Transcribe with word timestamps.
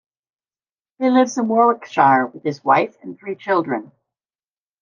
He 0.97 1.11
lives 1.11 1.37
in 1.37 1.47
Warwickshire 1.47 2.25
with 2.25 2.43
his 2.43 2.63
wife 2.65 2.97
and 3.03 3.19
three 3.19 3.35
children. 3.35 3.91